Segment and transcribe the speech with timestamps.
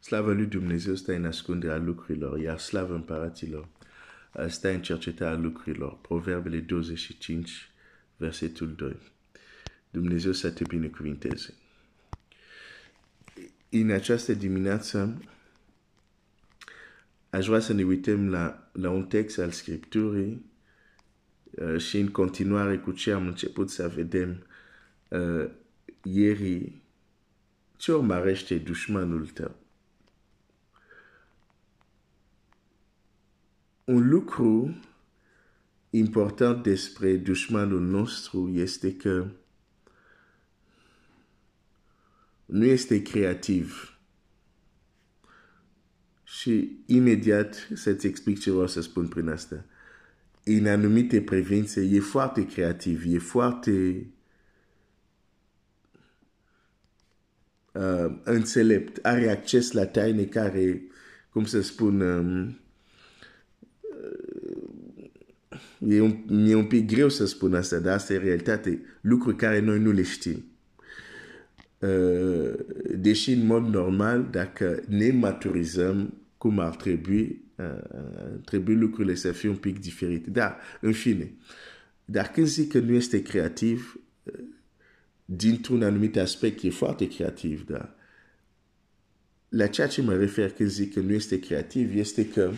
[0.00, 3.68] Slavă lui Dumnezeu stă în ascunderea lucrurilor, iar slavă împăraților
[4.48, 5.98] stă în cercetarea lucrurilor.
[6.00, 7.70] Proverbele 25,
[8.16, 8.96] versetul 2.
[9.90, 11.54] Dumnezeu să te binecuvinteze.
[13.68, 15.22] În această dimineață
[17.30, 20.44] aș vrea să ne uităm la, la un text al Scripturii
[21.50, 24.46] uh, și în continuare cu ce am început să vedem
[25.08, 25.50] uh,
[26.02, 26.72] ieri
[27.76, 29.56] ce urmărește dușmanul tău.
[33.88, 34.80] Un lucru
[35.90, 39.26] important despre dușmanul nostru este că
[42.44, 43.98] nu este creativ.
[46.24, 49.64] Și imediat să-ți explic ce vreau să spun prin asta.
[50.44, 54.06] În anumite prevențe e foarte creativ, e foarte
[57.72, 60.82] uh, înțelept, are acces la taine care,
[61.30, 62.60] cum să spun, um,
[65.88, 69.60] e un, e un pic greu să spun asta, dar asta e realitate, lucruri care
[69.60, 70.44] noi nu le știm.
[71.78, 72.52] Uh,
[72.96, 79.48] deși în mod normal, dacă ne maturizăm cum ar trebui, uh, trebuie lucrurile să fie
[79.48, 80.30] un pic diferite.
[80.30, 81.32] Dar, în fine,
[82.04, 84.34] dar când zic că nu este creativ, uh,
[85.24, 87.96] dintr-un anumit aspect e foarte creativ, dar
[89.48, 92.52] la ceea ce mă refer când zic că nu este creativ, este că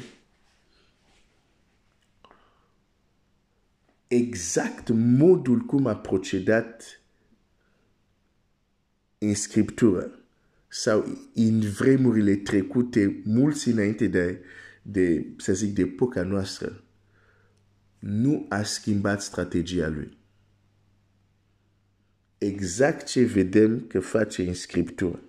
[4.13, 7.03] exact modul cum a procedat
[9.19, 10.19] în scriptură
[10.69, 14.45] sau în vremurile trecute, mulți înainte de,
[14.83, 16.85] de, să zic, de epoca noastră,
[17.99, 20.19] nu a schimbat strategia lui.
[22.39, 25.23] Exact ce vedem că face în scriptură.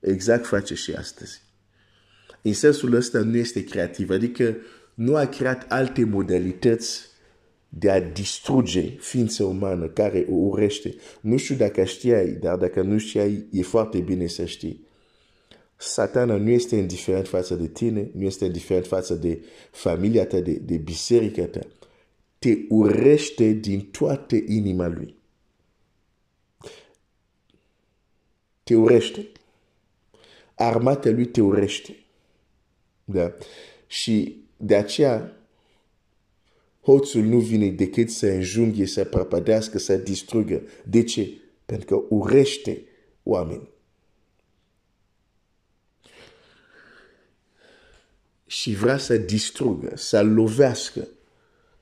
[0.00, 1.42] Exact face și astăzi.
[2.42, 4.56] În sensul ăsta nu este creativ, adică
[4.98, 7.00] nu a creat alte modalități
[7.68, 10.94] de a distruge ființa umană care o urește.
[11.20, 14.86] Nu știu dacă știai, dar dacă nu știai, e foarte bine să știi.
[15.76, 20.52] Satana nu este indiferent față de tine, nu este indiferent față de familia ta, de,
[20.52, 21.60] de biserica ta.
[22.38, 25.16] Te urește din toată inima lui.
[28.62, 29.28] Te urește.
[30.54, 31.96] Armata lui te urește.
[33.04, 33.34] Da?
[33.86, 35.36] Și de aceea,
[36.82, 40.62] hoțul nu vine decât să înjunghe, să prăpădească, să distrugă.
[40.84, 41.40] De ce?
[41.66, 42.84] Pentru că urește
[43.22, 43.68] oameni.
[48.46, 51.08] Și vrea să distrugă, să lovească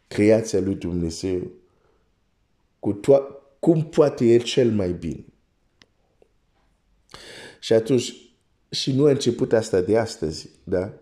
[0.08, 1.50] creația lui Dumnezeu
[2.78, 5.25] cu to- cum poate el cel mai bine.
[7.60, 8.14] Și atunci,
[8.70, 10.93] și nu a început asta de astăzi, da?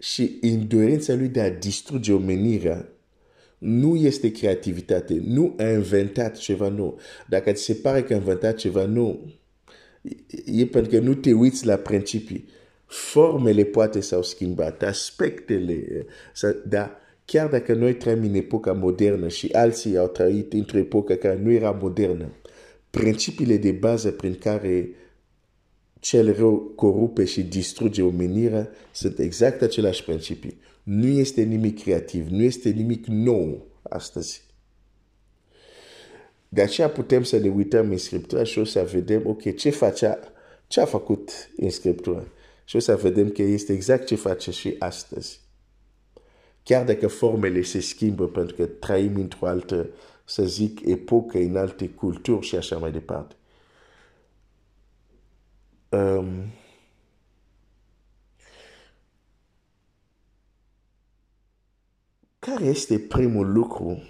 [0.00, 2.88] Și în dorința lui de a distruge omenirea,
[3.58, 6.98] nu este creativitate, nu a inventat ceva nou.
[7.28, 9.28] Dacă ți se pare că a inventat ceva nou,
[10.44, 12.48] e pentru că nu te uiți la principii.
[12.86, 16.06] Formele poate s-au schimbat, aspectele,
[16.68, 21.40] dar chiar dacă noi trăim în epoca modernă și alții au trăit într-o epocă care
[21.42, 22.32] nu era modernă,
[22.90, 24.88] principiile de bază prin care
[26.00, 30.60] cel rău corupe și distruge omenirea sunt exact aceleași principii.
[30.82, 34.42] Nu este nimic creativ, nu este nimic nou astăzi.
[36.48, 40.18] De aceea putem să ne uităm în Scriptură și o să vedem, ok, ce facea,
[40.66, 42.32] ce a făcut în Scriptură.
[42.64, 45.40] Și o să vedem că este exact ce face și astăzi.
[46.62, 49.88] Chiar dacă formele se schimbă pentru că trăim într-o altă,
[50.24, 53.34] să zic, epocă, în alte culturi și așa mai departe.
[55.90, 56.52] Um,
[62.38, 64.02] care este primul lucru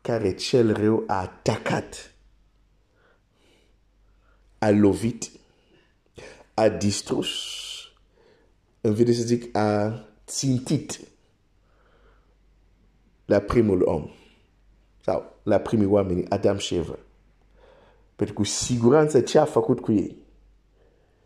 [0.00, 2.14] care cel rău a atacat,
[4.58, 5.30] a lovit,
[6.54, 7.30] a distrus,
[8.80, 11.00] în vede să zic, a țintit
[13.24, 14.10] la primul om
[15.02, 16.98] sau la primii oameni, Adam și Eva.
[18.16, 20.16] Pentru cu siguranță ce a făcut cu ei,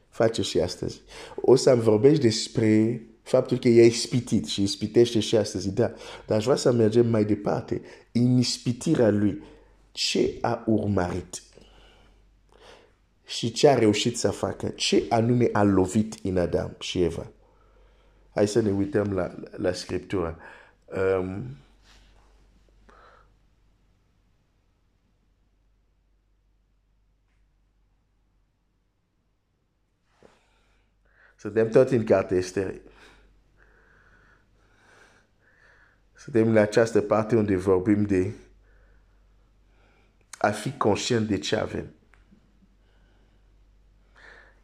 [0.08, 1.00] face și astăzi.
[1.36, 5.92] O să-mi vorbești despre faptul că e ispitit și ispitește și astăzi, da.
[6.26, 7.82] Dar aș vrea să mergem mai departe.
[8.12, 9.42] În ispitirea lui,
[9.92, 11.42] ce a urmărit?
[13.26, 14.68] Și ce a reușit să facă?
[14.68, 17.30] Ce anume a lovit în Adam și Eva?
[18.34, 20.38] Hai să ne uităm la, la Scriptură.
[21.18, 21.56] Um,
[31.40, 32.80] Suntem tot în carte Esteri.
[36.14, 38.32] Suntem în această parte unde vorbim de
[40.38, 41.94] a fi conștient de ce avem.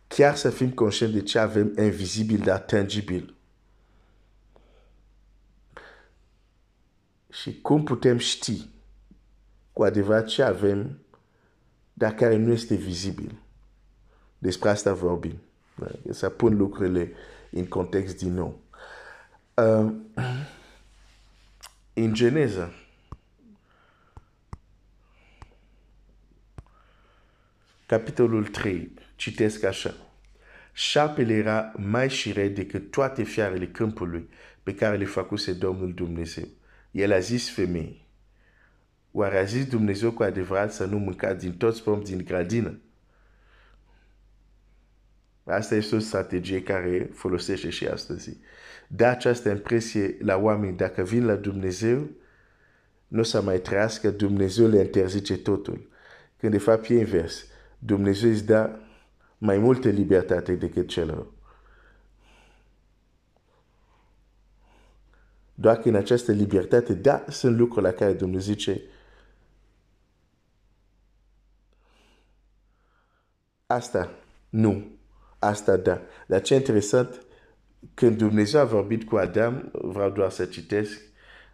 [0.07, 3.35] Chiar să fim conștient de ce avem invizibil, dar tangibil.
[7.31, 8.69] Și cum putem ști
[9.73, 10.99] cu adevărat ce avem,
[11.93, 13.41] dar care nu este vizibil.
[14.39, 15.41] Despre asta vorbim.
[16.11, 17.13] Să pun lucrurile
[17.51, 18.61] în context din nou.
[19.55, 19.93] Uh,
[21.95, 22.73] în Geneza,
[27.87, 29.95] capitolul 3, citesc așa.
[30.73, 34.29] Șarpele era mai șiret decât toate fiarele câmpului
[34.63, 36.49] pe care le făcuse Domnul Dumnezeu.
[36.91, 38.07] El a zis femei,
[39.11, 42.81] oare a zis Dumnezeu cu adevărat să nu mâncați din toți pomi din grădină?
[45.47, 48.37] Asta este o strategie care folosește și astăzi.
[48.89, 52.09] Da această impresie la oameni, dacă vin la Dumnezeu,
[53.09, 55.89] nu o să mai trăiască, Dumnezeu le interzice totul.
[56.37, 57.45] Când de fapt e invers.
[57.79, 58.79] Dumnezeu îți dă
[59.39, 61.27] mai multă libertate decât celor.
[65.55, 68.81] Doar că în această libertate, da, sunt lucruri la care Dumnezeu zice,
[73.67, 74.11] asta
[74.49, 74.96] nu,
[75.47, 76.01] asta da.
[76.27, 77.21] Dar ce interesant,
[77.95, 81.01] când Dumnezeu a vorbit cu Adam, vreau doar să citesc,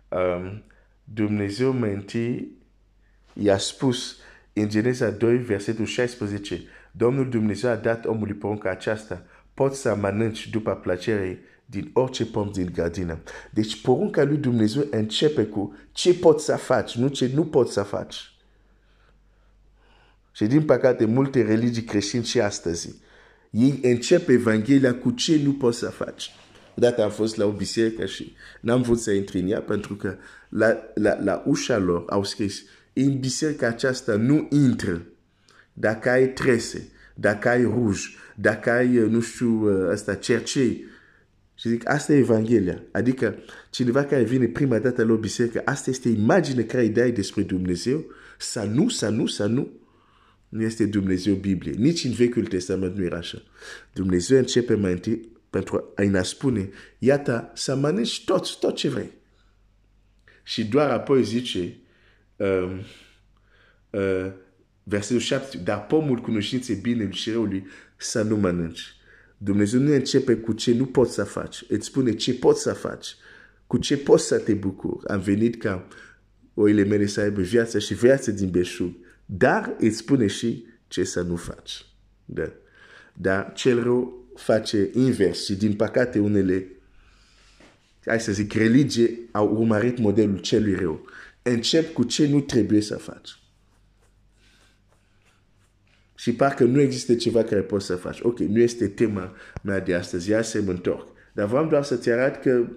[0.08, 0.62] um,
[1.04, 2.56] Dumnezeu mai întâi
[3.32, 4.16] i-a spus
[4.52, 9.24] în Geneza 2, versetul 16, Domnul Dumnezeu a dat omului porunca aceasta,
[9.54, 13.18] poți să mănânci după plăcere din orice pom din grădină.
[13.50, 17.82] Deci porunca lui Dumnezeu începe cu ce poți să faci, nu ce nu poți să
[17.82, 18.32] faci.
[20.32, 22.94] Și din păcate, multe religii creștine și astăzi,
[23.52, 26.30] ei încep Evanghelia cu ce nu poți să faci.
[26.76, 30.16] Odată am fost la o biserică și n-am vrut să intri în ea pentru că
[30.48, 32.62] la, la, la ușa lor au scris
[32.92, 35.06] în biserica aceasta nu intră
[35.72, 40.84] dacă ai trese, dacă ai ruj, dacă ai, nu știu, asta, cercei.
[41.54, 42.82] Și zic, asta e Evanghelia.
[42.92, 43.34] Adică
[43.70, 47.42] cineva care vine prima dată la o biserică, asta este imagine care îi dai despre
[47.42, 48.04] Dumnezeu,
[48.38, 49.81] să nu, să nu, să nu.
[50.52, 51.72] Nu este Dumnezeu Biblie.
[51.72, 53.42] Nici în Vechiul Testament nu era așa.
[53.92, 59.10] Dumnezeu începe mai întâi pentru a ne spune, iată, să mănânci tot, tot ce vrei.
[60.42, 61.76] Și doar apoi zice,
[62.36, 62.80] um,
[63.90, 64.32] uh,
[64.82, 67.66] versetul 7, dar pomul cunoștinței binelui și răului
[67.96, 68.94] să nu mănânci.
[69.36, 71.64] Dumnezeu nu începe cu ce nu poți să faci.
[71.68, 73.14] Îți spune ce poți să faci.
[73.66, 75.08] Cu ce poți să te bucuri.
[75.08, 75.88] Am venit ca
[76.54, 78.94] oile mele să aibă viață și viață din beșug.
[79.36, 81.86] Dar îți spune și ce să nu faci.
[82.24, 82.52] Da.
[83.12, 86.66] Dar cel rău face invers și din păcate unele,
[88.04, 91.06] hai să zic, religie au urmărit modelul celui rău.
[91.42, 93.40] Încep cu ce nu trebuie să faci.
[96.14, 98.20] Și parcă nu există ceva care poți să faci.
[98.20, 101.08] Ok, nu este tema mea de astăzi, ia să mă întorc.
[101.32, 102.68] Dar vreau doar să-ți arăt că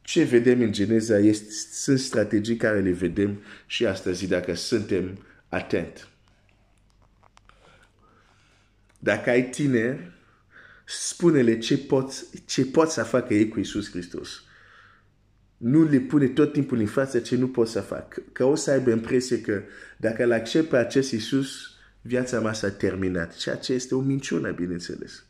[0.00, 5.18] ce vedem în Geneza este, sunt strategii care le vedem și astăzi dacă suntem
[5.48, 6.08] atenți.
[8.98, 10.12] Dacă ai tineri,
[10.84, 14.42] spune-le ce poți, ce poți să facă ei cu Isus Hristos.
[15.56, 18.32] Nu le pune tot timpul în față ce nu poți să fac.
[18.32, 19.62] Că o să aibă impresie că
[19.96, 21.70] dacă îl accept pe acest Isus,
[22.00, 23.36] viața mea s-a terminat.
[23.36, 25.24] Ceea ce este o minciună, bineînțeles.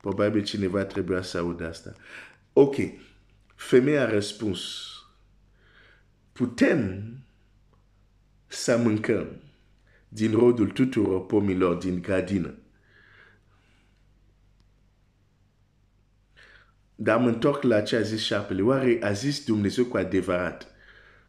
[0.00, 1.94] Probabil cineva trebuia să audă asta.
[2.52, 2.74] Ok.
[3.54, 4.60] Femeia a răspuns.
[6.32, 7.04] Putem
[8.46, 9.40] să mâncăm
[10.08, 12.54] din rodul tuturor pomilor din grădină.
[16.94, 18.62] Dar mă întorc la ce a zis șarpele.
[18.62, 20.66] Oare a zis Dumnezeu cu adevărat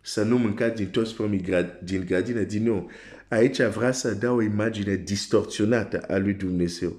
[0.01, 1.45] să nu mâncați din toți pomii
[1.83, 2.41] din grădină?
[2.41, 2.89] Din nou,
[3.27, 6.95] aici vrea să dea o imagine distorsionată a lui Dumnezeu.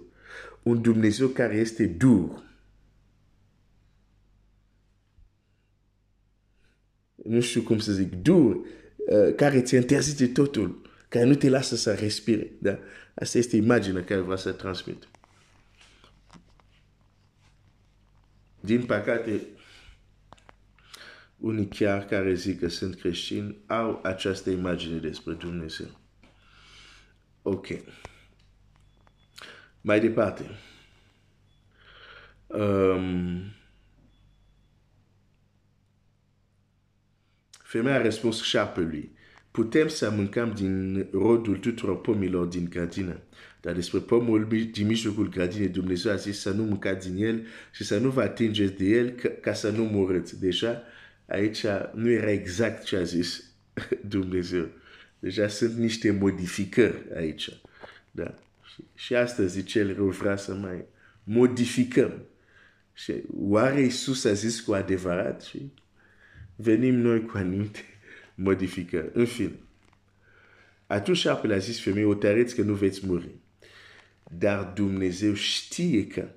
[0.63, 2.47] Un Dumnezeu care este dur.
[7.15, 8.67] Nu știu cum să zic, dur, uh,
[9.37, 12.51] care ți interzice totul, care nu te lasă să respire.
[12.61, 12.79] Da?
[13.15, 15.09] Asta este imaginea care vrea să transmit.
[18.61, 19.47] Din păcate,
[21.37, 26.01] unii chiar care zic că sunt creștini au această imagine despre Dumnezeu.
[27.43, 27.67] Ok.
[29.81, 30.45] Mai departe.
[32.47, 33.58] Um,
[37.69, 39.11] femeia a răspuns șarpelui.
[39.51, 43.21] putem să mâncăm din rodul tuturor pomilor din grădină.
[43.61, 47.85] Dar despre pomul din mijlocul grădinei, Dumnezeu a zis să nu mâncați din el și
[47.85, 50.41] să nu vă atingeți de el ca, ca să nu muriți.
[50.41, 50.83] Deja
[51.27, 53.45] aici nu era exact ce a zis
[54.15, 54.69] Dumnezeu.
[55.19, 57.61] Deja sunt niște modificări aici.
[58.11, 58.35] Da?
[58.75, 60.85] Și, și astăzi cel rău vrea să mai
[61.25, 62.23] modificăm.
[62.95, 65.43] Și oare Iisus a zis cu adevărat?
[65.43, 65.73] Și
[66.61, 67.85] venim noi cu anumite
[68.35, 69.11] modificări.
[69.13, 69.59] În fine,
[70.87, 73.29] atunci apel a zis femeie, o tăreți că nu veți muri.
[74.31, 76.29] Dar Dumnezeu știe că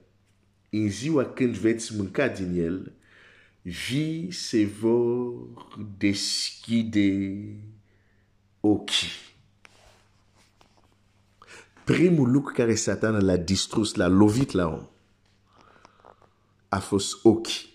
[0.70, 2.94] în ziua când veți mânca din el,
[3.62, 5.34] vii se vor
[5.98, 7.40] deschide
[8.60, 9.10] ochii.
[11.84, 14.88] Primul lucru care satana l-a distrus, l-a lovit la om,
[16.70, 17.71] a fost ochii.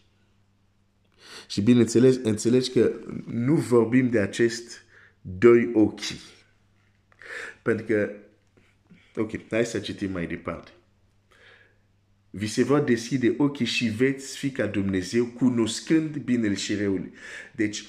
[1.56, 2.92] Și bineînțeles, înțelegi că
[3.26, 4.84] nu vorbim de acest
[5.20, 6.00] doi ochi.
[7.62, 8.10] Pentru că,
[9.14, 10.70] ok, hai să citim mai departe.
[12.30, 17.10] Vi se vor deschide ochii și veți fi ca Dumnezeu cunoscând binele și răul.
[17.54, 17.86] Deci,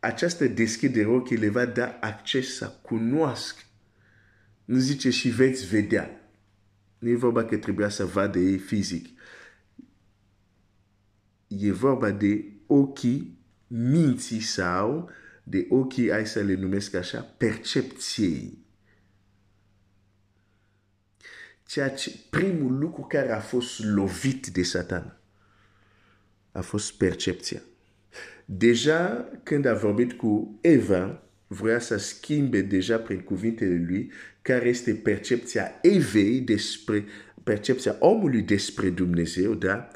[0.00, 3.62] această deschidere ochii le va da acces să cunoască.
[4.64, 6.30] Nu zice și veți vedea.
[6.98, 9.06] Nu e vorba că trebuia să vadă ei fizic.
[11.46, 15.10] E vorba de ochii minții sau
[15.42, 18.58] de ochii, hai să le numesc așa, percepției.
[21.66, 25.20] Ceea ce primul lucru care a fost lovit de satan
[26.52, 27.62] a fost percepția.
[28.44, 34.12] Deja când a vorbit cu Eva, vrea să schimbe deja prin cuvintele lui
[34.42, 37.04] care este percepția Evei despre
[37.42, 39.88] percepția omului despre Dumnezeu, da?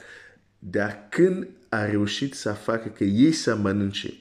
[0.66, 4.14] Dar când a reușit să facă că ei să mănânce,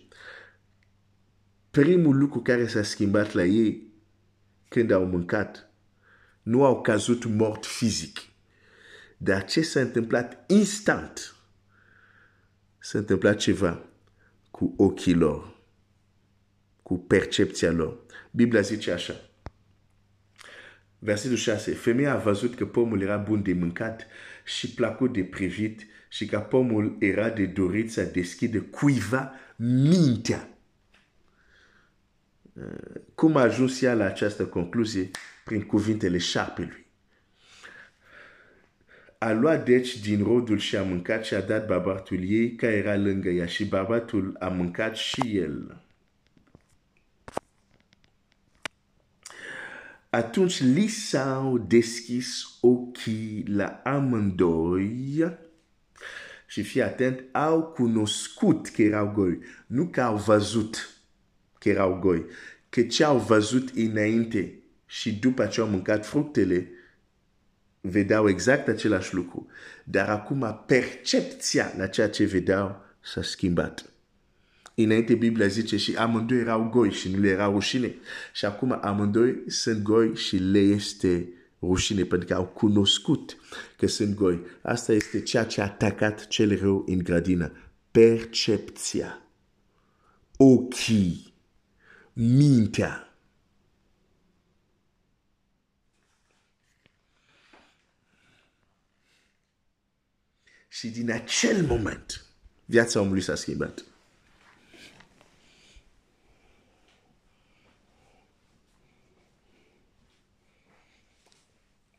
[1.71, 3.93] primul lucru care s-a schimbat la ei
[4.67, 5.69] când au mâncat,
[6.41, 8.19] nu au căzut mort fizic.
[9.17, 11.35] Dar ce s-a întâmplat instant?
[12.79, 13.85] S-a întâmplat ceva
[14.51, 15.55] cu ochii lor,
[16.81, 18.05] cu percepția lor.
[18.31, 19.29] Biblia zice așa.
[20.99, 21.73] Versetul 6.
[21.73, 24.07] Femeia a văzut că pomul era bun de mâncat
[24.43, 30.49] și plăcut de privit și că pomul era de dorit să deschide cuiva mintea.
[33.15, 35.11] Cum a ajuns ea la această concluzie?
[35.45, 36.85] Prin cuvintele șarpelui.
[39.17, 42.97] A luat deci din rodul și a mâncat și a dat bărbatul ei care era
[42.97, 45.81] lângă ea și bărbatul a mâncat și el.
[50.09, 55.41] Atunci li s-au deschis ochii la amândoi
[56.53, 59.39] și fii atent, au cunoscut că erau goi.
[59.65, 60.89] Nu că au văzut
[61.59, 62.25] că erau goi,
[62.69, 66.69] că ce au văzut înainte și după ce au mâncat fructele,
[67.81, 69.47] vedeau exact același lucru.
[69.83, 73.85] Dar acum percepția la ceea ce vedeau s-a schimbat.
[74.75, 77.95] Înainte Biblia zice și amândoi erau goi și nu le era rușine.
[78.33, 81.27] Și acum amândoi sunt goi și le este
[81.67, 83.37] rușine pentru că au cunoscut
[83.77, 84.39] că sunt goi.
[84.61, 87.51] Asta este ceea ce a atacat cel rău în grădină.
[87.91, 89.21] Percepția.
[90.37, 91.33] Ochii.
[92.13, 93.17] Mintea.
[100.67, 102.25] Și din acel moment,
[102.65, 103.83] viața omului s-a schimbat.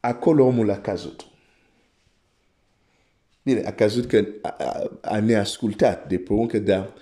[0.04, 1.26] Acolo omul a cazut.
[3.42, 6.92] Bine, a cazut că a, a, a neascultat de poruncă, dar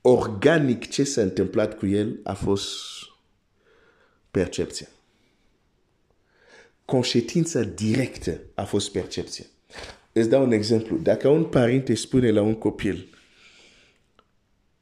[0.00, 2.76] organic ce s-a întâmplat cu el a fost
[4.30, 4.88] percepția.
[6.84, 9.44] Conștiința directă a fost percepția.
[10.12, 10.96] Îți dau un exemplu.
[10.96, 13.08] Dacă un părinte spune la un copil,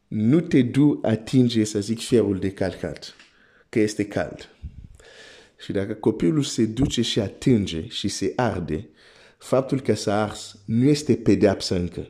[0.09, 3.15] nu te du atinge, să zic, fierul de calcat,
[3.69, 4.49] că este cald.
[5.59, 8.89] Și dacă copilul se duce și atinge și se arde,
[9.39, 12.09] faptul că s-a ars nu este pedeapsă încă.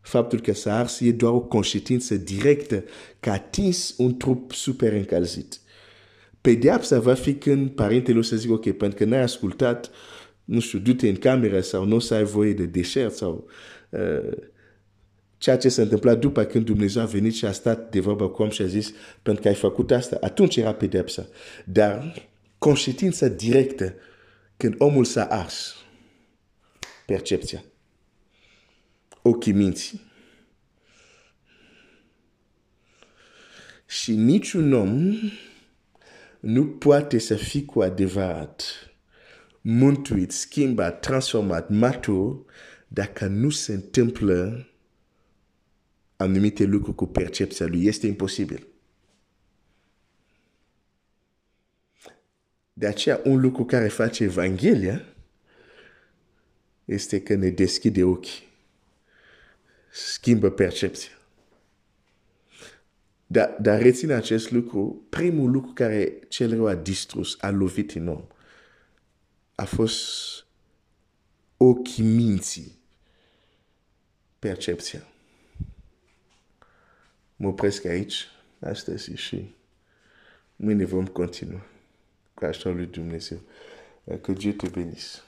[0.00, 2.84] Faptul că s-a ars e doar o conștiință directă
[3.20, 5.60] că a atins un trup super încălzit.
[6.40, 9.90] Pedeapsa va fi când părintele o să zic, ok, pentru că n-ai ascultat,
[10.44, 13.48] nu știu, du-te în cameră sau nu o să ai voie de deșert sau
[13.90, 14.32] uh,
[15.40, 18.42] ceea ce s-a întâmplat după când Dumnezeu a venit și a stat de vorbă cu
[18.42, 18.92] om și a zis,
[19.22, 21.26] pentru că ai făcut asta, atunci era pedepsa.
[21.64, 22.28] Dar
[22.58, 23.94] conștiința directă
[24.56, 25.74] când omul s-a ars,
[27.06, 27.64] percepția,
[29.22, 30.08] ochii minții,
[33.86, 35.14] Și niciun om
[36.40, 38.64] nu poate să fie cu adevărat
[39.60, 42.44] mântuit, schimbat, transformat, matur,
[42.88, 44.69] dacă nu se întâmplă
[46.20, 47.84] anumite lucruri cu percepția lui.
[47.84, 48.66] Este imposibil.
[52.72, 55.04] De aceea, un lucru care face Evanghelia
[56.84, 58.48] este că ne deschide ochii.
[59.90, 61.10] Schimbă percepția.
[63.26, 68.08] Dar, dar reține acest lucru, primul lucru care cel rău a distrus, a lovit în
[68.08, 68.24] om,
[69.54, 70.00] a fost
[71.56, 72.78] ochii minții,
[74.38, 75.04] percepția.
[77.40, 78.26] Mă opresc aici,
[78.58, 79.54] astăzi și
[80.56, 81.66] mâine vom continua.
[82.34, 83.38] Cu ajutorul lui Dumnezeu.
[84.22, 85.18] Que Dieu te bénisse.